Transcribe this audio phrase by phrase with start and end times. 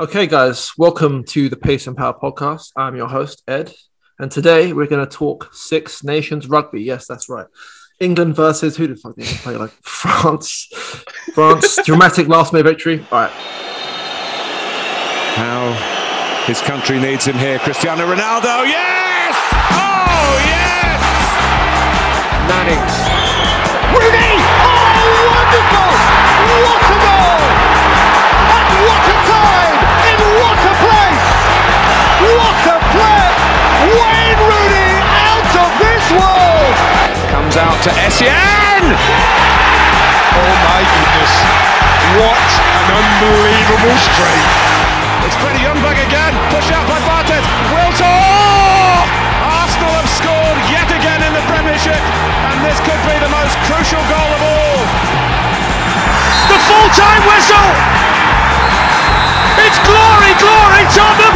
[0.00, 2.70] Okay, guys, welcome to the Pace and Power podcast.
[2.76, 3.74] I'm your host, Ed,
[4.20, 6.80] and today we're going to talk Six Nations rugby.
[6.82, 7.48] Yes, that's right.
[7.98, 9.56] England versus who the fuck did they play?
[9.56, 10.68] Like France.
[11.34, 13.04] France, dramatic last minute victory.
[13.10, 13.32] All right.
[15.34, 17.58] How his country needs him here.
[17.58, 18.68] Cristiano Ronaldo.
[18.68, 19.34] Yes!
[19.52, 21.02] Oh, yes!
[22.46, 22.78] Manning.
[23.98, 24.38] Rooney!
[24.62, 25.90] Oh, wonderful!
[26.62, 27.42] What a goal!
[28.54, 29.87] And what a time!
[32.18, 33.26] What a play!
[33.94, 36.74] Wayne Rooney out of this world!
[37.30, 38.82] Comes out to Essien!
[40.34, 41.32] Oh my goodness.
[42.18, 44.50] What an unbelievable strike.
[45.30, 46.34] It's Freddie Ljungberg again.
[46.50, 47.44] Push out by Barthez.
[47.70, 48.02] Wiltord!
[48.02, 49.06] Oh!
[49.62, 52.02] Arsenal have scored yet again in the Premiership,
[52.50, 54.80] and this could be the most crucial goal of all.
[56.50, 58.07] The full-time whistle!
[60.30, 61.34] It's glory, glory, Tottenham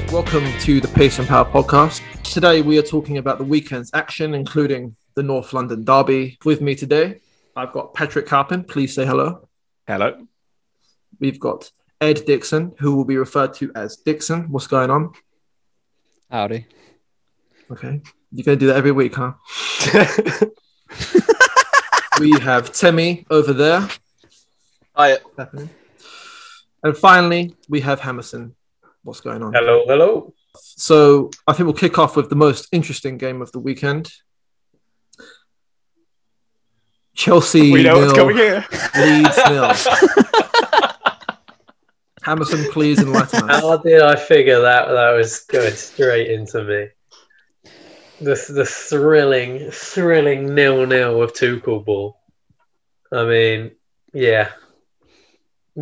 [0.00, 0.10] Hotspur!
[0.10, 2.00] Welcome to the Pace and Power podcast.
[2.22, 6.38] Today we are talking about the weekend's action, including the North London Derby.
[6.42, 7.20] With me today,
[7.54, 8.64] I've got Patrick Carpin.
[8.64, 9.46] Please say hello.
[9.86, 10.26] Hello.
[11.18, 14.50] We've got Ed Dixon, who will be referred to as Dixon.
[14.50, 15.12] What's going on?
[16.30, 16.64] Howdy.
[17.70, 18.00] Okay.
[18.32, 19.34] You're going to do that every week, huh?
[22.20, 23.88] we have Temi over there.
[24.94, 25.16] Hi.
[25.38, 25.70] happening.
[26.82, 28.52] And finally, we have Hammerson.
[29.02, 29.54] What's going on?
[29.54, 30.34] Hello, hello.
[30.54, 34.12] So I think we'll kick off with the most interesting game of the weekend.
[37.16, 38.66] Chelsea We know what's nil, coming here.
[38.98, 39.72] Leeds nil.
[42.22, 43.62] Hammerson, please enlighten us.
[43.62, 46.88] How did I figure that that was going straight into me?
[48.20, 52.18] The the thrilling, thrilling nil nil with Tuchel ball.
[53.12, 53.70] I mean,
[54.12, 54.50] yeah.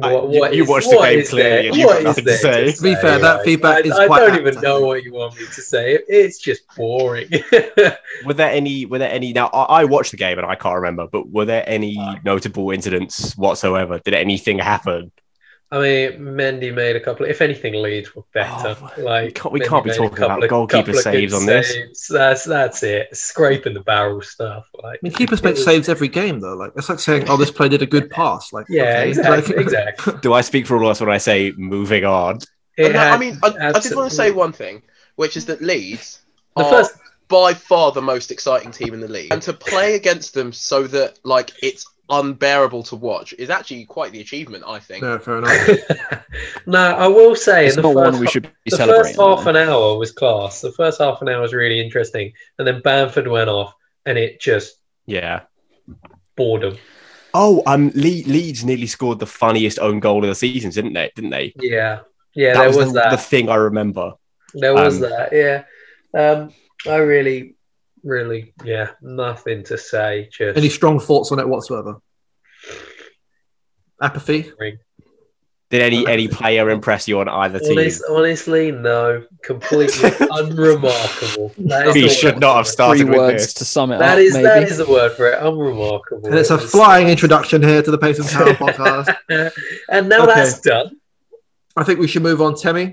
[0.00, 1.86] I- What, you- what you is- watched the what game is clearly there- and you've
[1.86, 2.72] what got is nothing to there say.
[2.72, 5.02] To be fair, that Like, feedback I, is I quite don't apt, even know what
[5.02, 5.98] you want me to say.
[6.08, 7.28] It's just boring.
[8.24, 8.86] Were there any?
[8.86, 9.32] Were there any?
[9.32, 12.16] Now I, I watched the game and I can't remember, but were there any uh,
[12.24, 13.98] notable incidents whatsoever?
[13.98, 15.10] Did anything happen?
[15.70, 17.26] I mean, Mendy made a couple.
[17.26, 18.74] If anything, Leeds were better.
[18.80, 21.44] Oh, like we can't- we can't be talking about couple of- goalkeeper couple saves on
[21.44, 21.70] this.
[21.72, 22.08] saves.
[22.08, 23.14] That's that's it.
[23.14, 24.64] Scraping the barrel stuff.
[24.82, 26.54] Like I mean, keepers make was- saves every game, though.
[26.54, 29.08] Like it's like saying, "Oh, this player did a good pass." Like, Yeah, okay.
[29.10, 29.56] exactly.
[29.56, 30.14] Like- exactly.
[30.22, 32.38] Do I speak for all of us when I say moving on?
[32.78, 34.82] It No, I mean, I, I just want to say one thing,
[35.16, 36.20] which is that Leeds
[36.56, 36.94] The are first-
[37.28, 40.86] by far the most exciting team in the league, and to play against them so
[40.86, 45.02] that like it's unbearable to watch is actually quite the achievement, I think.
[45.02, 46.24] No, fair enough.
[46.66, 49.04] no, I will say It's in not the first, one we should be the celebrating.
[49.16, 50.60] first half an hour was class.
[50.60, 53.74] The first half an hour was really interesting, and then Bamford went off,
[54.06, 54.76] and it just
[55.06, 55.42] Yeah.
[56.36, 56.76] boredom.
[57.34, 61.10] Oh, um, Le- Leeds nearly scored the funniest own goal of the season, didn't they?
[61.14, 61.52] Didn't they?
[61.56, 62.00] Yeah,
[62.34, 63.10] yeah, that there was, was, the, that.
[63.10, 64.14] the thing I remember.
[64.54, 65.64] There was Um, that, yeah.
[66.18, 66.54] Um,
[66.86, 67.54] I really,
[68.04, 70.28] really, yeah, nothing to say.
[70.32, 71.96] Just Any strong thoughts on it whatsoever?
[74.00, 74.50] Apathy.
[75.70, 77.72] Did any any player impress you on either team?
[77.78, 81.52] Honest, honestly, no, completely unremarkable.
[81.58, 82.68] That is He the should word not for have it.
[82.70, 83.54] started Three with words this.
[83.54, 84.44] to sum it That up, is maybe.
[84.44, 85.38] that is the word for it.
[85.42, 86.26] Unremarkable.
[86.26, 89.14] And it's a was- flying introduction here to the Pace and Power podcast.
[89.90, 90.34] and now Okay.
[90.36, 90.98] that's done.
[91.76, 92.54] I think we should move on.
[92.56, 92.92] Temi,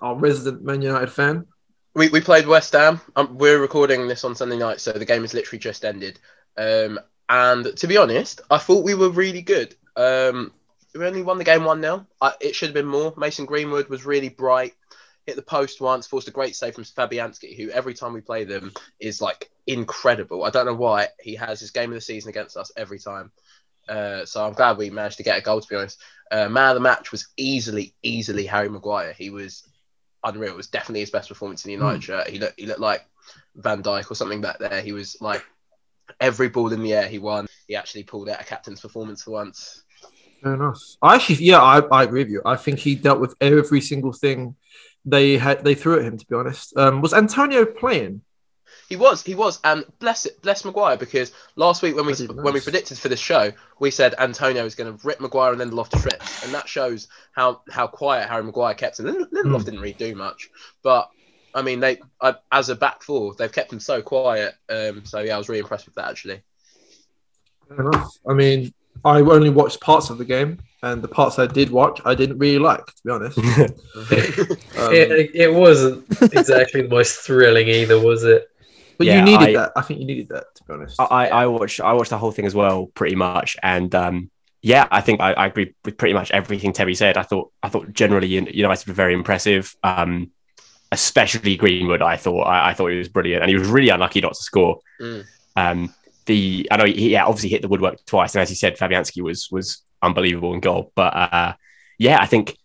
[0.00, 1.46] our resident Man United fan.
[1.94, 3.00] We, we played West Ham.
[3.14, 6.18] Um, we're recording this on Sunday night, so the game has literally just ended.
[6.56, 9.76] Um, and to be honest, I thought we were really good.
[9.94, 10.52] Um,
[10.92, 12.06] we only won the game 1 0.
[12.40, 13.14] It should have been more.
[13.16, 14.74] Mason Greenwood was really bright,
[15.24, 18.42] hit the post once, forced a great save from Fabianski, who every time we play
[18.42, 20.42] them is like incredible.
[20.42, 21.08] I don't know why.
[21.20, 23.30] He has his game of the season against us every time.
[23.88, 26.00] Uh, so I'm glad we managed to get a goal, to be honest.
[26.28, 29.12] Uh, man of the match was easily, easily Harry Maguire.
[29.12, 29.62] He was
[30.24, 30.52] unreal.
[30.52, 32.28] It was definitely his best performance in the United shirt.
[32.28, 33.06] He looked he looked like
[33.56, 34.80] Van Dijk or something back there.
[34.80, 35.44] He was like
[36.20, 37.46] every ball in the air he won.
[37.68, 39.84] He actually pulled out a captain's performance for once.
[40.42, 40.80] Fair enough.
[41.00, 42.42] I actually, yeah, I, I agree with you.
[42.44, 44.56] I think he dealt with every single thing
[45.04, 46.18] they had they threw at him.
[46.18, 48.22] To be honest, um, was Antonio playing?
[48.94, 52.28] He was, he was, and bless it, bless Maguire because last week when we Was
[52.28, 53.50] when we predicted for this show,
[53.80, 57.08] we said Antonio is going to rip Maguire and Lindelof to shreds, and that shows
[57.32, 59.06] how how quiet Harry Maguire kept him.
[59.06, 59.64] Lind- Lindelof Mm.
[59.64, 60.48] didn't really do much,
[60.84, 61.10] but
[61.56, 64.54] I mean they I, as a back four they've kept him so quiet.
[64.68, 66.42] Um, so yeah, I was really impressed with that actually.
[67.68, 68.12] Fair enough.
[68.28, 68.72] I mean,
[69.04, 72.38] I only watched parts of the game, and the parts I did watch, I didn't
[72.38, 72.86] really like.
[72.86, 73.38] To be honest,
[74.78, 78.50] Um, it, it wasn't exactly the most thrilling either, was it?
[78.98, 79.72] But Yeah, you needed I- that.
[79.76, 81.00] I think you needed that, to be honest.
[81.00, 84.30] I, I watched I watched the whole thing as well, pretty much, and um,
[84.62, 87.16] yeah, I think I, I agree with pretty much everything Tebby said.
[87.16, 90.30] I thought I thought generally Un- United were very impressive, um,
[90.92, 92.02] especially Greenwood.
[92.02, 94.42] I thought I, I thought he was brilliant, and he was really unlucky not to
[94.42, 94.80] score.
[95.00, 95.24] Mm.
[95.56, 95.94] Um,
[96.26, 99.22] the I know he yeah, obviously hit the woodwork twice, and as he said, Fabianski
[99.22, 100.92] was was unbelievable in goal.
[100.94, 101.54] But uh,
[101.98, 102.56] yeah, I think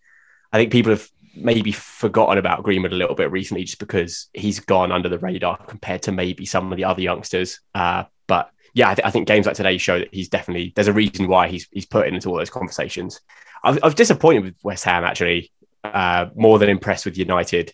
[0.53, 1.09] I think people have
[1.41, 5.57] maybe forgotten about Greenwood a little bit recently, just because he's gone under the radar
[5.65, 7.59] compared to maybe some of the other youngsters.
[7.73, 10.87] Uh, but yeah, I, th- I think games like today show that he's definitely there's
[10.87, 13.21] a reason why he's he's put into all those conversations.
[13.63, 15.51] I was, I was disappointed with West Ham actually,
[15.83, 17.73] uh, more than impressed with United.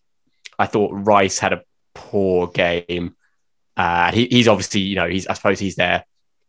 [0.57, 1.61] I thought Rice had a
[1.93, 3.15] poor game.
[3.77, 6.05] Uh, he, he's obviously, you know, he's I suppose he's their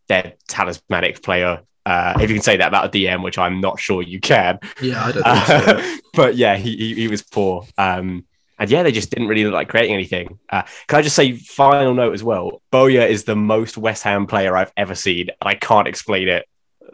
[0.08, 1.62] their talismanic player.
[1.86, 4.58] Uh, if you can say that about a DM, which I'm not sure you can.
[4.82, 5.54] yeah, I don't think so.
[5.78, 7.64] Uh, but yeah, he, he he was poor.
[7.78, 8.24] Um,
[8.58, 10.38] and yeah, they just didn't really look like creating anything.
[10.50, 12.60] Uh, can I just say, final note as well?
[12.72, 16.46] Boya is the most West Ham player I've ever seen, and I can't explain it.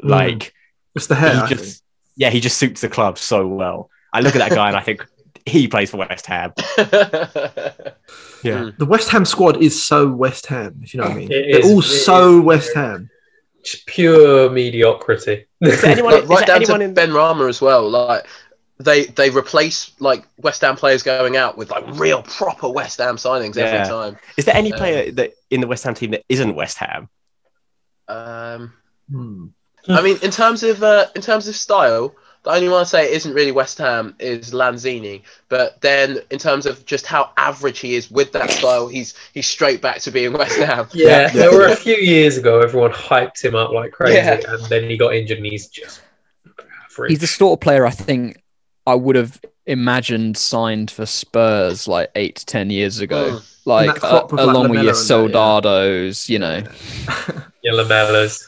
[0.04, 0.10] Mm.
[0.10, 0.52] Like
[0.94, 1.46] It's the hair.
[1.46, 1.82] he just,
[2.16, 3.88] yeah, he just suits the club so well.
[4.12, 5.06] I look at that guy and I think
[5.46, 6.52] he plays for West Ham.
[8.44, 8.70] Yeah.
[8.76, 11.30] The West Ham squad is so West Ham, if you know what I mean.
[11.30, 13.08] It They're is- all it so is West Ham.
[13.64, 15.46] Just pure mediocrity.
[15.60, 17.88] Is anyone, Like, right there down anyone to in Benrahma as well.
[17.88, 18.26] Like
[18.78, 23.16] they they replace like West Ham players going out with like real proper West Ham
[23.16, 23.64] signings Yeah.
[23.64, 24.18] every time.
[24.36, 27.08] Is there any Uh, player that in the West Ham team that isn't West Ham?
[28.08, 28.72] Um,
[29.10, 29.46] Hmm.
[29.88, 33.12] I mean, in terms of uh, in terms of style, the only one I say
[33.12, 35.22] isn't really West Ham is Lanzini.
[35.48, 39.46] But then, in terms of just how average he is with that style, he's he's
[39.46, 40.88] straight back to being West Ham.
[40.92, 44.40] Yeah, there were a few years ago, everyone hyped him up like crazy, Yeah.
[44.48, 46.02] and then he got injured, and he's just
[46.90, 47.10] average.
[47.10, 48.42] He's the sort of player I think
[48.86, 53.36] I would have imagined signed for Spurs like eight to ten years ago.
[53.38, 53.48] Mm.
[53.64, 54.92] Like uh, with, like, along with your Lamela and that, yeah.
[54.92, 56.62] Soldados, you know.
[57.62, 58.44] Yeah, Lamelas.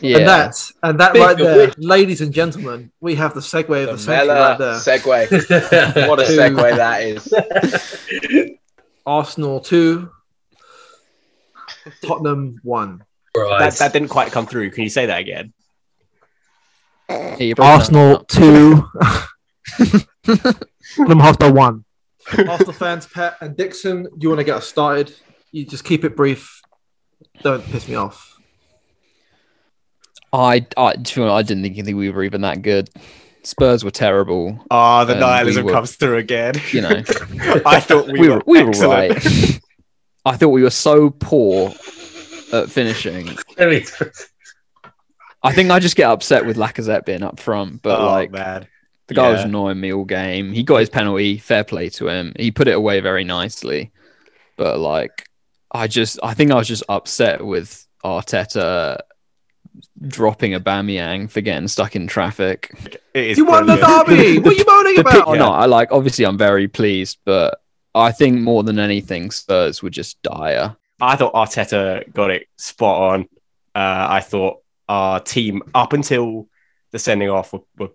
[0.00, 0.18] Yeah.
[0.18, 3.82] And that, and that Speaking right there, which- ladies and gentlemen, we have the segue
[3.88, 4.74] of the century Mela right there.
[4.74, 6.08] segue.
[6.08, 6.36] What a Two.
[6.36, 8.54] segue that is.
[9.06, 10.10] Arsenal two,
[12.04, 13.02] Tottenham one.
[13.36, 13.58] right.
[13.58, 14.70] That, that didn't quite come through.
[14.70, 15.52] Can you say that again?
[17.10, 18.28] Yeah, you're breaking Arsenal up.
[18.28, 18.88] two,
[20.96, 21.84] Tottenham Hotspur one.
[22.38, 25.12] Arsenal fans, Pet and Dixon, you want to get us started?
[25.50, 26.60] You just keep it brief.
[27.42, 28.31] Don't piss me off.
[30.32, 32.88] I, I, to be honest, I didn't think we were even that good.
[33.42, 34.64] Spurs were terrible.
[34.70, 36.54] Oh, the nihilism we were- comes through again.
[36.70, 36.88] You know,
[37.66, 39.12] I thought we, we, were, were we were right.
[40.24, 41.70] I thought we were so poor
[42.52, 43.36] at finishing.
[45.42, 48.68] I think I just get upset with Lacazette being up front, but oh, like man.
[49.08, 50.52] the guy was annoying me all game.
[50.52, 52.32] He got his penalty, fair play to him.
[52.38, 53.90] He put it away very nicely,
[54.56, 55.28] but like
[55.72, 59.00] I just, I think I was just upset with Arteta
[60.06, 62.70] dropping Aubameyang for getting stuck in traffic.
[63.14, 64.38] It is You won the derby.
[64.40, 65.26] what are you moaning about?
[65.28, 65.42] or Yeah.
[65.42, 65.90] not, I like.
[65.92, 67.58] Obviously, I'm very pleased, but
[67.94, 70.76] I think more than anything, Spurs were just dire.
[71.00, 73.20] I thought Arteta got it spot on.
[73.74, 74.58] Uh, I thought
[74.88, 76.48] our team, up until
[76.90, 77.90] the sending off, were, were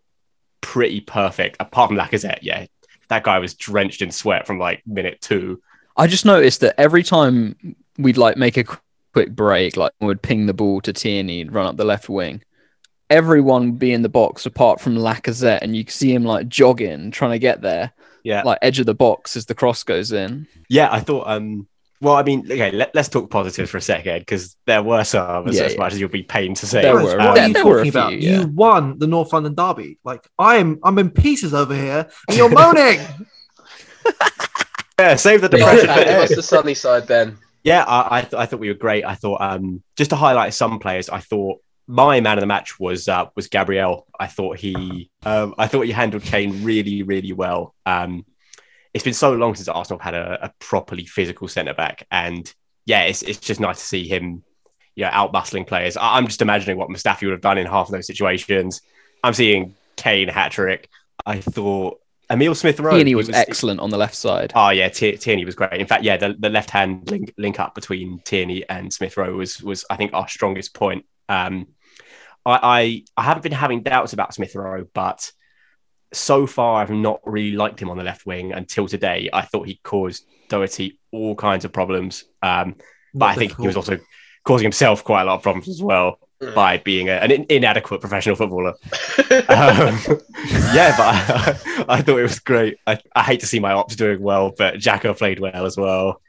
[0.61, 1.57] pretty perfect.
[1.59, 2.65] Apart from Lacazette, yeah,
[3.09, 5.61] that guy was drenched in sweat from like minute two.
[5.95, 8.77] I just noticed that every time we'd like make a qu-
[9.25, 12.43] quick break, like would ping the ball to Tierney and run up the left wing,
[13.09, 17.11] everyone would be in the box apart from Lacazette, and you see him like jogging,
[17.11, 17.93] trying to get there,
[18.23, 20.47] Yeah, like edge of the box as the cross goes in.
[20.69, 20.89] yeah.
[20.91, 21.27] I thought.
[21.27, 21.67] Um,
[21.99, 25.47] well, I mean, okay, let, us talk positives for a second because there were some,
[25.47, 25.79] as, Yeah, as yeah.
[25.79, 26.83] much as you'll be pained to say.
[26.83, 27.17] There Guys, were.
[27.17, 28.21] what are you there were a talking about?
[28.21, 28.41] yeah.
[28.41, 29.97] You won the North London derby.
[30.03, 32.99] Like I'm, I'm in pieces over here, and you're moaning.
[34.99, 36.23] Yeah, save the depression for Give Ed.
[36.23, 37.37] us the sunny side, Ben.
[37.63, 39.03] Yeah, I I, th- I thought we were great.
[39.05, 42.79] I thought um, just to highlight some players, I thought my man of the match
[42.79, 44.07] was uh, was Gabriel.
[44.19, 47.73] I thought he um, I thought he handled Kane really really well.
[47.85, 48.25] Um,
[48.93, 52.51] it's been so long since Arsenal had a, a properly physical centre back, and
[52.85, 54.43] yeah, it's it's just nice to see him,
[54.95, 55.97] you know, out bustling players.
[55.97, 58.81] I, I'm just imagining what Mustafi would have done in half of those situations.
[59.23, 60.89] I'm seeing Kane hat trick.
[61.25, 61.99] I thought
[62.29, 62.91] Emil Smith Rowe.
[62.91, 64.51] Tierney was, excellent on the left side.
[64.55, 65.73] Oh yeah, T- Tierney was great.
[65.73, 69.35] In fact, yeah, the, the left hand link, link up between Tierney and Smith Rowe
[69.35, 71.05] was was I think our strongest point.
[71.29, 71.67] Um,
[72.45, 75.31] I, I I haven't been having doubts about Smith Rowe, but
[76.13, 79.29] so far I've not really liked him on the left wing until today.
[79.31, 82.75] I thought he caused Doherty all kinds of problems, um,
[83.13, 83.99] but I think he was also
[84.43, 86.19] causing himself quite a lot of problems as well
[86.55, 88.73] by being a, an in- inadequate professional footballer.
[89.49, 89.99] Um,
[90.73, 92.77] yeah, but I, I thought it was great.
[92.85, 96.21] I, I hate to see my ops doing well, but Jacko played well as well.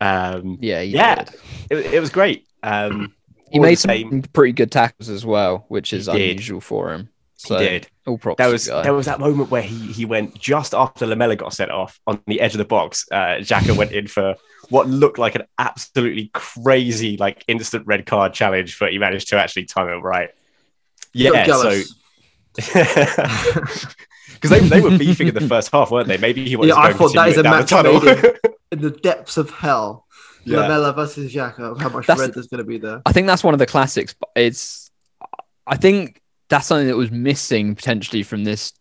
[0.00, 1.24] Um, Yeah, Yeah.
[1.70, 2.46] it, it was great.
[2.62, 3.14] Um,
[3.50, 6.30] He made some same- pretty good tackles as well, which is He did.
[6.32, 7.08] unusual for him.
[7.48, 7.88] He did.
[8.06, 8.38] all props.
[8.38, 11.70] There was there was that moment where he he went just after Lamela got sent
[11.70, 13.06] off on the edge of the box.
[13.10, 14.34] Uh, Xhaka went in for
[14.68, 19.36] what looked like an absolutely crazy like instant red card challenge, but he managed to
[19.38, 20.30] actually time it right.
[21.12, 21.82] Yeah, so
[22.56, 23.96] because
[24.42, 26.18] they, they were beefing in the first half, weren't they?
[26.18, 28.00] Maybe he was Yeah, I thought that is a down the match tunnel.
[28.00, 28.24] made
[28.72, 30.06] in the depths of hell.
[30.44, 30.60] Yeah.
[30.60, 31.78] Lamela versus Xhaka.
[31.80, 33.02] How much That's- red there's going to be there?
[33.04, 34.14] I think that's one of the classics.
[34.18, 34.90] But it's,
[35.66, 38.74] I think that's something that was missing potentially from this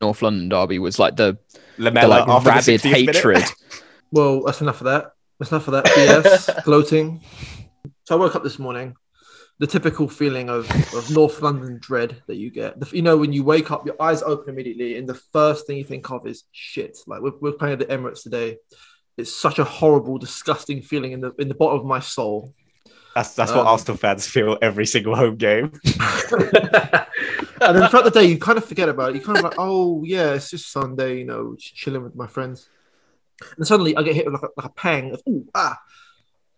[0.00, 1.36] North London derby was like the,
[1.76, 3.44] the like after the rabid hatred.
[4.12, 5.12] Well, that's enough of that.
[5.38, 7.20] That's enough of that BS gloating.
[8.06, 8.96] So I woke up this morning.
[9.60, 12.80] The typical feeling of, of North London dread that you get.
[12.80, 15.76] The, you know, when you wake up, your eyes open immediately, and the first thing
[15.76, 16.98] you think of is shit.
[17.06, 18.56] Like we're, we're playing at the Emirates today.
[19.16, 22.52] It's such a horrible, disgusting feeling in the in the bottom of my soul.
[23.14, 25.72] That's that's what Um, Arsenal fans feel every single home game.
[27.62, 29.16] And then throughout the day, you kind of forget about it.
[29.16, 32.26] You kind of like, oh yeah, it's just Sunday, you know, just chilling with my
[32.26, 32.68] friends.
[33.56, 35.78] And suddenly, I get hit with like a, like a pang of, ooh, ah,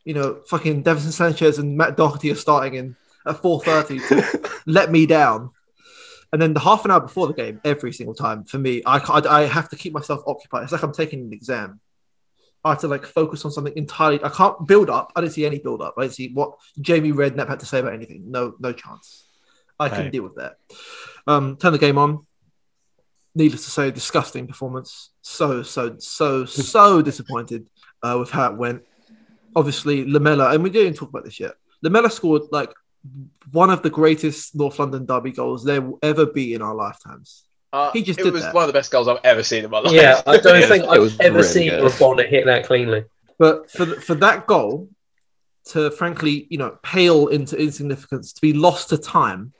[0.05, 4.51] you know, fucking Davinson Sanchez and Matt Doherty are starting in at four thirty to
[4.67, 5.51] let me down.
[6.33, 8.99] And then the half an hour before the game, every single time for me, I,
[8.99, 10.65] I I have to keep myself occupied.
[10.65, 11.81] It's like I'm taking an exam.
[12.65, 14.23] I have to like focus on something entirely.
[14.23, 15.13] I can't build up.
[15.17, 15.95] I didn't see any build up.
[15.99, 18.31] I didn't see what Jamie Redknapp had to say about anything.
[18.31, 19.27] No, no chance.
[19.81, 20.13] I can Right.
[20.13, 20.57] deal with that.
[21.27, 22.25] Um, turn the game on.
[23.35, 25.11] Needless to say, disgusting performance.
[25.23, 27.67] So, so, so, so disappointed
[28.03, 28.83] uh, with how it went.
[29.57, 31.55] Obviously, Lamela, and we didn't talk about this yet.
[31.83, 32.73] Lamela scored like
[33.51, 37.45] one of the greatest North London derby goals there will ever be in our lifetimes.
[37.73, 38.55] Uh, He just it did was that.
[38.55, 39.93] one of the best goals I've ever seen in my life.
[39.93, 41.81] yeah, I don't think was- it was I've ever really seen good.
[41.83, 43.05] a opponent hit that cleanly.
[43.39, 44.89] But for th- for that goal
[45.67, 49.53] to frankly, you know, pale into insignificance, to be lost to time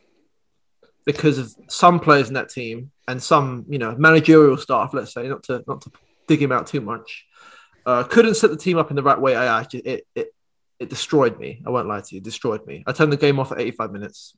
[1.05, 5.27] because of some players in that team and some, you know, managerial staff, let's say,
[5.29, 5.91] not to not to
[6.29, 7.25] dig him out too much,
[7.87, 9.35] uh, couldn't set the team up in the right way.
[9.35, 10.35] I actually it it
[10.79, 11.63] it destroyed me.
[11.67, 12.85] I won't lie to you, it destroyed me.
[12.87, 14.37] I turned the game off at 85 minutes.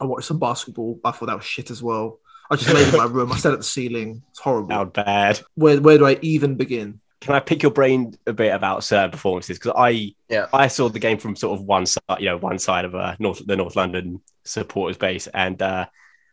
[0.00, 1.00] I watched some basketball.
[1.04, 2.18] I thought that was shit as well.
[2.50, 3.30] I just laid in my room.
[3.32, 4.22] I stared at the ceiling.
[4.30, 4.74] It's horrible.
[4.74, 5.40] How bad.
[5.54, 7.00] Where where do I even begin?
[7.20, 9.58] Can I pick your brain a bit about certain performances?
[9.58, 10.46] Because I Yeah.
[10.52, 13.14] I saw the game from sort of one side, you know, one side of uh,
[13.18, 15.86] North the North London supporters base, and uh,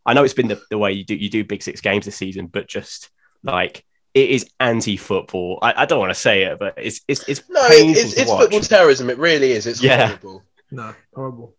[0.05, 2.15] I know it's been the, the way you do you do Big Six games this
[2.15, 3.09] season, but just
[3.43, 3.83] like
[4.13, 5.59] it is anti-football.
[5.61, 8.21] I, I don't want to say it, but it's it's it's No, painful it's, to
[8.21, 8.41] it's watch.
[8.43, 9.09] football terrorism.
[9.09, 9.67] It really is.
[9.67, 10.07] It's Yeah.
[10.07, 10.43] horrible.
[10.71, 11.53] No, horrible.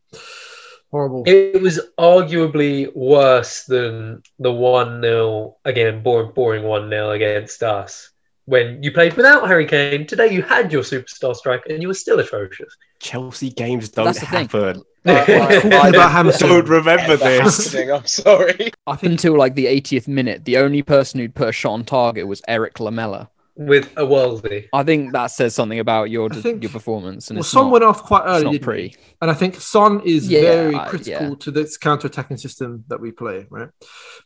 [0.91, 1.25] Horrible.
[1.27, 8.11] It was arguably worse than the 1 0, again, boring, boring 1 0 against us.
[8.47, 11.95] When you played without Harry Kane, today you had your superstar striker and you were
[11.95, 12.75] still atrocious.
[12.99, 14.49] Chelsea games don't That's the thing.
[14.49, 14.83] happen.
[15.05, 16.49] Talking about Hamilton.
[16.49, 17.75] Don't remember this.
[17.75, 18.73] I'm sorry.
[18.87, 22.27] Up until like the 80th minute, the only person who'd put a shot on target
[22.27, 23.29] was Erik Lamela.
[23.59, 24.69] With a worldie.
[24.73, 27.85] I think that says something about your think- your performance, and Well, Son not, went
[27.85, 28.95] off quite early, not pretty.
[29.21, 31.35] and I think Son is Yeah, very I- critical yeah.
[31.41, 33.69] to this counter-attacking system that we play, right?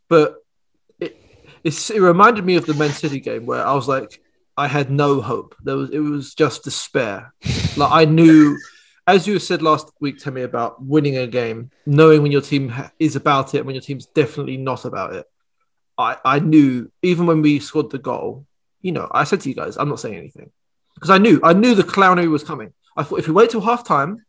[0.09, 0.37] But
[1.01, 1.17] it
[1.65, 4.21] it's, it reminded me of the Man City game where I was like,
[4.57, 5.57] I had no hope.
[5.65, 7.33] There was it was just despair.
[7.79, 8.59] like I knew,
[9.07, 12.73] as you said last week, to me about winning a game, knowing when your team
[12.99, 15.27] is about it, and when your team's definitely not about it.
[15.97, 18.47] I I knew even when we scored the goal,
[18.83, 20.51] you know, I said to you guys, I'm not saying anything
[20.95, 22.73] because I knew I knew the clownery was coming.
[22.97, 24.25] I thought if we wait till half time,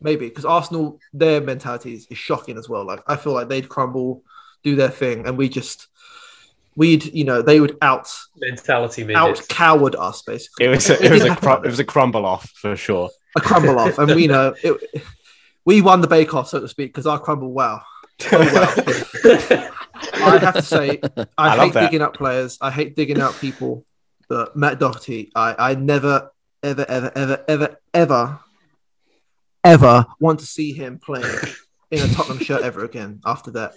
[0.00, 2.84] maybe because Arsenal their mentality is, is shocking as well.
[2.84, 4.24] Like I feel like they'd crumble,
[4.64, 5.86] do their thing, and we just
[6.76, 10.66] we'd you know they would out Mentality out coward us basically.
[10.66, 13.10] It was a, it was a crum- it was a crumble off for sure.
[13.36, 15.04] a crumble off, and we know it,
[15.64, 17.82] we won the bake off so to speak because our crumble wow.
[18.32, 19.70] Oh, wow.
[20.14, 22.58] I have to say, I, I hate digging up players.
[22.60, 23.84] I hate digging out people.
[24.30, 26.30] But Matt Doherty, I, I never,
[26.62, 28.38] ever, ever, ever, ever, ever,
[29.64, 31.26] ever want to see him playing
[31.90, 33.72] in a Tottenham shirt ever again after that.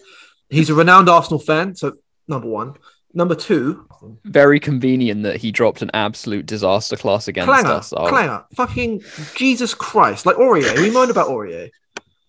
[0.51, 1.93] He's a renowned Arsenal fan, so
[2.27, 2.75] number one.
[3.15, 3.87] Number two,
[4.25, 7.91] Very convenient that he dropped an absolute disaster class against Clanger, us.
[7.95, 9.01] Oh, Clanger, fucking
[9.35, 10.25] Jesus Christ!
[10.27, 11.69] Like Aurier, we moan about Aurier,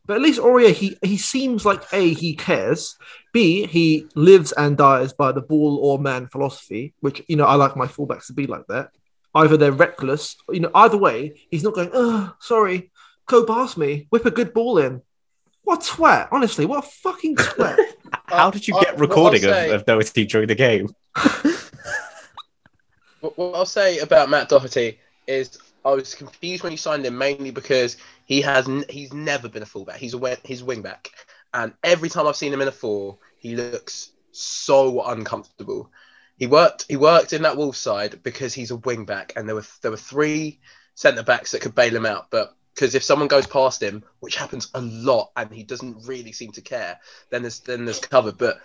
[0.06, 2.96] but at least Aurier, he he seems like a he cares.
[3.34, 7.56] B he lives and dies by the ball or man philosophy, which you know I
[7.56, 8.90] like my fullbacks to be like that.
[9.34, 10.70] Either they're reckless, you know.
[10.74, 11.90] Either way, he's not going.
[11.92, 12.90] Oh, sorry,
[13.26, 15.02] go past me, whip a good ball in.
[15.64, 16.28] What twat?
[16.30, 17.78] Honestly, what a fucking twat.
[18.26, 20.88] How did you get what I'll recording say- of, of Doherty during the game?
[23.20, 27.16] What, what I'll say about Matt Doherty is I was confused when he signed him
[27.16, 29.96] mainly because he has n- he's never been a fullback.
[29.96, 31.10] He's a wi- he's a wing back,
[31.54, 35.90] and every time I've seen him in a four, he looks so uncomfortable.
[36.36, 39.54] He worked he worked in that Wolves side because he's a wing back, and there
[39.54, 40.60] were there were three
[40.96, 44.34] centre backs that could bail him out, but because if someone goes past him, which
[44.34, 46.98] happens a lot, and he doesn't really seem to care,
[47.30, 48.32] then there's then there's cover.
[48.32, 48.58] But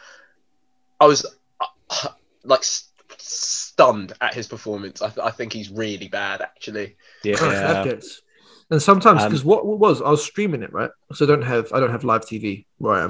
[0.99, 1.27] I was
[1.59, 2.07] uh,
[2.43, 5.03] like st- stunned at his performance.
[5.03, 6.95] I, th- I think he's really bad, actually.
[7.23, 8.21] Yeah, Abgets.
[8.71, 11.41] And sometimes Um, because what, what was I was streaming it right, so I don't
[11.41, 13.09] have I don't have live TV where I am,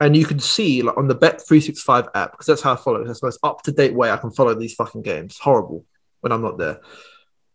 [0.00, 2.72] and you can see like on the Bet three six five app because that's how
[2.72, 3.06] I follow it.
[3.06, 5.38] That's the most up to date way I can follow these fucking games.
[5.38, 5.84] Horrible
[6.20, 6.80] when I'm not there,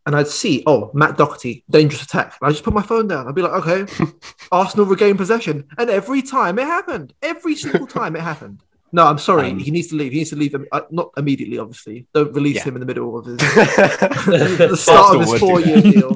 [0.05, 2.37] and I'd see oh Matt Doherty dangerous attack.
[2.39, 3.27] And I just put my phone down.
[3.27, 3.85] I'd be like okay,
[4.53, 8.61] Arsenal regain possession, and every time it happened, every single time it happened.
[8.93, 9.49] No, I'm sorry.
[9.51, 10.13] Um, he needs to leave.
[10.13, 10.55] He needs to leave.
[10.71, 12.07] Uh, not immediately, obviously.
[12.13, 12.63] Don't release Yeah.
[12.63, 16.15] him in the middle of his the start of his four-year deal.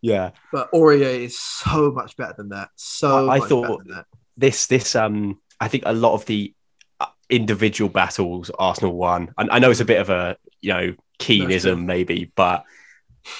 [0.00, 2.68] Yeah, But Aurier is so much better than that.
[2.76, 4.06] So I- I much thought- better than that.
[4.36, 6.54] this this um I think a lot of the
[7.00, 9.34] uh, individual battles Arsenal won.
[9.36, 12.64] I, I know it's a bit of a you know keenism maybe, but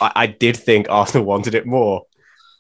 [0.01, 2.07] I, I did think Arsenal wanted it more.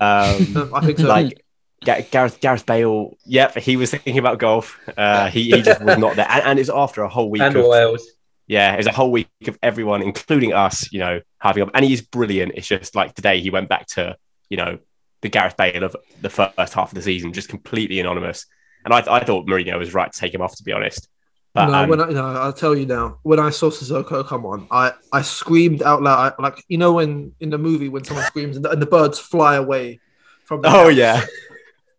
[0.00, 1.09] Um, Um, I think so.
[1.09, 1.45] like
[1.85, 4.78] Gareth Gareth Bale, yep, he was thinking about golf.
[4.97, 7.55] Uh, he, he just was not there, and, and it's after a whole week and
[7.57, 8.05] of Wales.
[8.49, 11.71] Yeah, it was a whole week of everyone, including us, you know, having up.
[11.75, 12.52] And he's brilliant.
[12.55, 14.17] It's just like today he went back to,
[14.49, 14.78] you know,
[15.21, 18.47] the Gareth Bale of the first half of the season, just completely anonymous.
[18.85, 21.09] And I, I thought Mourinho was right to take him off, to be honest.
[21.52, 23.19] But no, um, when I, no, I'll tell you now.
[23.23, 26.35] When I saw Sissoko come on, I, I screamed out loud.
[26.38, 28.87] I, like you know when in the movie when someone screams and the, and the
[28.87, 30.00] birds fly away
[30.45, 30.62] from.
[30.62, 30.95] The oh house?
[30.95, 31.25] yeah,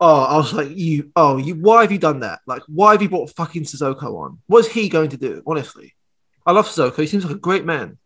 [0.01, 1.11] Oh, I was like, you.
[1.15, 1.55] Oh, you.
[1.55, 2.39] Why have you done that?
[2.47, 4.39] Like, why have you brought fucking Sissoko on?
[4.47, 5.43] What's he going to do?
[5.45, 5.93] Honestly,
[6.45, 6.97] I love Sissoko.
[6.97, 7.97] He seems like a great man,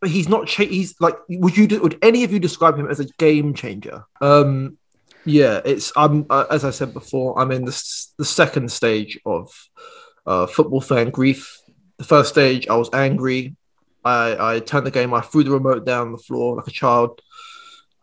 [0.00, 0.46] but he's not.
[0.46, 1.16] Cha- he's like.
[1.28, 1.66] Would you?
[1.66, 4.04] Do, would any of you describe him as a game changer?
[4.20, 4.78] Um,
[5.24, 5.60] yeah.
[5.64, 5.92] It's.
[5.96, 6.26] I'm.
[6.30, 9.52] Uh, as I said before, I'm in the the second stage of
[10.26, 11.60] uh, football fan grief.
[11.98, 13.56] The first stage, I was angry.
[14.04, 15.14] I I turned the game.
[15.14, 17.20] I threw the remote down on the floor like a child.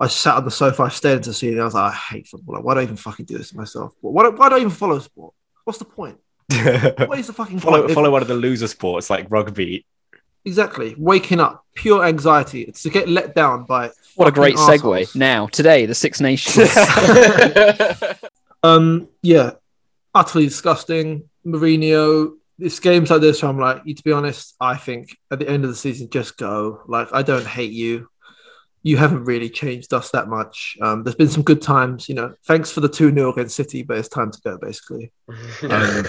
[0.02, 1.62] I sat on the sofa, I stared into the ceiling.
[1.62, 2.56] I was like, I hate football.
[2.56, 3.94] Like, why do I even fucking do this to myself?
[4.02, 5.36] Why why do I even follow sport?
[5.64, 6.18] What's the point?
[7.08, 7.94] What is the fucking follow point?
[7.94, 9.86] follow one of the loser sports like rugby.
[10.44, 10.96] Exactly.
[10.98, 12.64] Waking up, pure anxiety.
[12.64, 13.92] It's to get let down by.
[14.16, 15.16] What a fucking great segue.
[15.16, 16.76] Now, today, the Six Nations.
[18.64, 19.52] Um, yeah,
[20.14, 21.30] utterly disgusting.
[21.46, 22.36] Mourinho.
[22.60, 25.64] It's games like this where I'm like, to be honest, I think at the end
[25.64, 26.82] of the season, just go.
[26.88, 28.08] Like, I don't hate you.
[28.84, 30.78] You haven't really changed us that much.
[30.82, 32.34] Um, there's been some good times, you know.
[32.46, 35.12] Thanks for the 2 0 against City, but it's time to go, basically.
[35.64, 36.04] Um,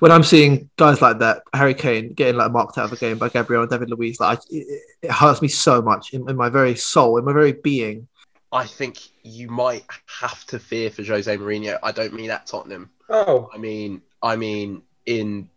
[0.00, 3.18] when I'm seeing guys like that, Harry Kane getting like marked out of a game
[3.18, 6.48] by Gabriel and David Luiz, like it, it hurts me so much in, in my
[6.48, 8.08] very soul, in my very being.
[8.54, 9.84] I think you might
[10.20, 11.78] have to fear for Jose Mourinho.
[11.82, 12.90] I don't mean at Tottenham.
[13.08, 15.48] Oh, I mean, I mean in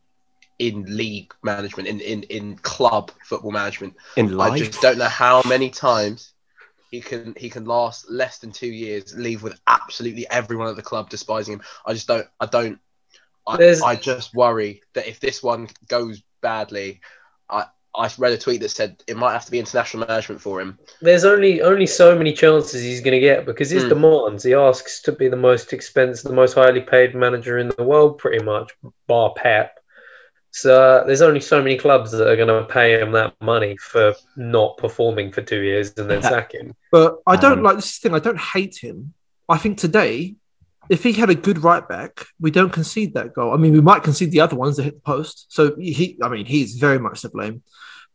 [0.59, 3.95] in league management, in in in club football management.
[4.15, 6.33] In life, I just don't know how many times
[6.91, 10.81] he can he can last less than two years, leave with absolutely everyone at the
[10.81, 11.61] club despising him.
[11.85, 12.27] I just don't.
[12.39, 12.79] I don't.
[13.47, 17.01] I, I just worry that if this one goes badly,
[17.49, 20.61] I I read a tweet that said it might have to be international management for
[20.61, 20.77] him.
[21.01, 23.89] there's only only so many chances he's going to get because his Hmm.
[23.89, 24.43] demands.
[24.43, 28.17] He asks to be the most expensive, the most highly paid manager in the world,
[28.17, 28.71] pretty much,
[29.07, 29.76] bar Pep.
[30.61, 34.15] So there's only so many clubs that are going to pay him that money for
[34.35, 36.73] not performing for two years and then sack him.
[36.91, 38.15] But I don't Um, like this thing.
[38.15, 39.13] I don't hate him.
[39.47, 40.35] I think today,
[40.89, 43.53] if he had a good right back, we don't concede that goal.
[43.53, 45.45] I mean, we might concede the other ones that hit the post.
[45.49, 47.61] So he, I mean, he's very much to blame.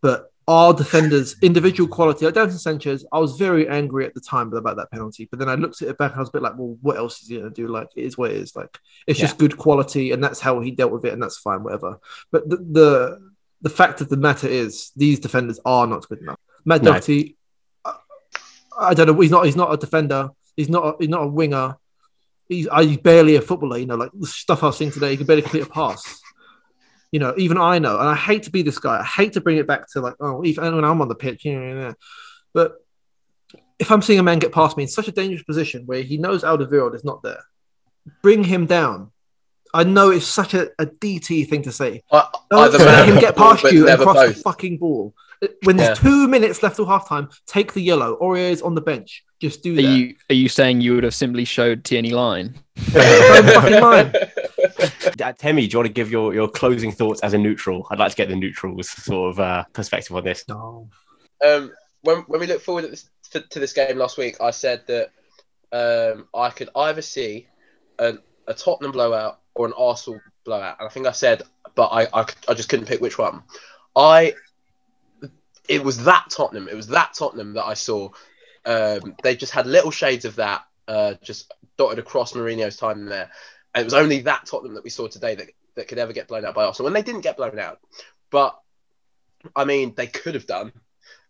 [0.01, 4.53] But our defenders' individual quality, like Davinson Sanchez, I was very angry at the time
[4.53, 5.29] about that penalty.
[5.31, 6.97] But then I looked at it back and I was a bit like, well, what
[6.97, 7.69] else is he going to do?
[7.69, 8.57] Like, it is what it is.
[8.57, 11.63] Like, it's just good quality, and that's how he dealt with it, and that's fine,
[11.63, 11.99] whatever.
[12.31, 16.39] But the the, the fact of the matter is, these defenders are not good enough.
[16.65, 16.91] Matt No.
[16.91, 17.37] Doherty,
[17.85, 17.95] I,
[18.79, 19.21] I don't know.
[19.21, 19.47] He's not.
[19.47, 20.31] He's not a defender.
[20.57, 20.85] He's not.
[20.85, 21.77] A, he's not a winger.
[22.49, 23.79] He's, he's barely a footballer.
[23.79, 26.22] You know, like the stuff I've seen today, he can barely complete a pass.
[27.13, 29.01] You know, even I know, and I hate to be this guy.
[29.01, 31.45] I hate to bring it back to like, oh, even when I'm on the pitch,
[31.45, 31.93] you know, yeah.
[32.55, 32.77] but
[33.79, 36.17] if I'm seeing a man get past me in such a dangerous position where he
[36.17, 37.43] knows Alderweireld is not there,
[38.23, 39.11] bring him down.
[39.75, 42.03] I know it's such a, a DT thing to say.
[42.11, 45.15] I, Don't let man him get past you and cross the fucking ball.
[45.65, 48.17] When there's two minutes left till halftime, take the yellow.
[48.21, 49.25] Aurier is on the bench.
[49.41, 49.83] Just do Are that.
[49.83, 52.55] you are you saying you would have simply showed Tierney line?
[52.93, 54.17] Don't fucking mind.
[55.23, 57.87] Uh, Temi, do you want to give your, your closing thoughts as a neutral?
[57.91, 60.45] I'd like to get the neutrals sort of uh, perspective on this.
[60.49, 60.89] No.
[61.45, 64.51] um, when when we look forward at this, to, to this game last week, I
[64.51, 65.11] said that
[65.73, 67.47] um, I could either see
[67.99, 71.43] an, a Tottenham blowout or an Arsenal blowout, and I think I said,
[71.75, 73.43] but I, I, I just couldn't pick which one.
[73.95, 74.35] I
[75.69, 76.69] it was that Tottenham.
[76.69, 78.11] It was that Tottenham that I saw.
[78.65, 83.31] Um, they just had little shades of that, uh, just dotted across Mourinho's time there.
[83.75, 86.29] And it was only that Tottenham that we saw today that, that could ever get
[86.29, 86.89] blown out by Arsenal.
[86.89, 87.81] And they didn't get blown out.
[88.31, 88.59] But,
[89.57, 90.73] I mean, they could have done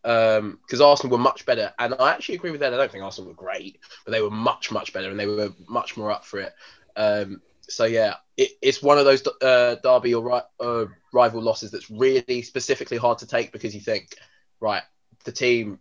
[0.02, 1.72] because um, Arsenal were much better.
[1.78, 2.74] And I actually agree with that.
[2.74, 5.52] I don't think Arsenal were great, but they were much, much better and they were
[5.68, 6.52] much more up for it.
[6.96, 7.40] Um,
[7.72, 11.90] so, yeah, it, it's one of those uh, derby or ri- uh, rival losses that's
[11.90, 14.14] really specifically hard to take because you think,
[14.60, 14.82] right,
[15.24, 15.78] the team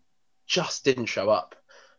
[0.47, 1.55] just didn't show up.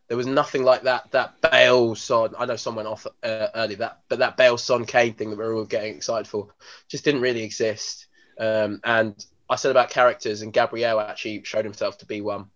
[0.08, 1.10] There was nothing like that.
[1.12, 5.14] That Bale Son, I know someone off uh, early that, but that Bale Son Kane
[5.14, 6.48] thing that we are all getting excited for
[6.88, 8.08] just didn't really exist.
[8.38, 12.46] Um, and I said about characters, and Gabriel actually showed himself to be one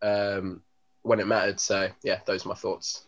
[0.00, 0.62] um,
[1.02, 1.58] when it mattered.
[1.58, 3.02] So yeah, those are my thoughts.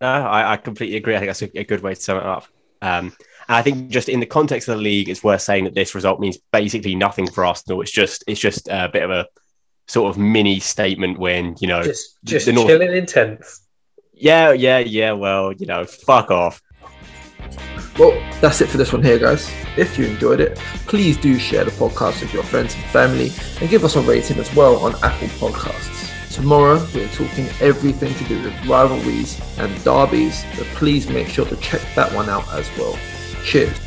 [0.00, 1.16] No, I, I completely agree.
[1.16, 2.46] I think that's a, a good way to sum it up.
[2.86, 3.12] Um,
[3.48, 5.94] and I think just in the context of the league, it's worth saying that this
[5.94, 7.80] result means basically nothing for Arsenal.
[7.80, 9.26] It's just it's just a bit of a
[9.88, 13.60] sort of mini statement when you know Just, just the North- chilling in tenth.
[14.12, 15.12] Yeah, yeah, yeah.
[15.12, 16.62] Well, you know, fuck off.
[17.98, 19.50] Well, that's it for this one here, guys.
[19.76, 23.70] If you enjoyed it, please do share the podcast with your friends and family and
[23.70, 25.95] give us a rating as well on Apple Podcasts.
[26.36, 31.56] Tomorrow, we're talking everything to do with rivalries and derbies, so please make sure to
[31.56, 32.94] check that one out as well.
[33.42, 33.85] Cheers.